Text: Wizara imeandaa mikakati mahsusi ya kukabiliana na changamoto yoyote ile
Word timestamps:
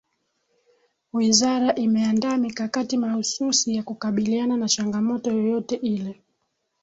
Wizara 1.13 1.75
imeandaa 1.75 2.37
mikakati 2.37 2.97
mahsusi 2.97 3.75
ya 3.75 3.83
kukabiliana 3.83 4.57
na 4.57 4.67
changamoto 4.69 5.31
yoyote 5.31 5.75
ile 5.75 6.21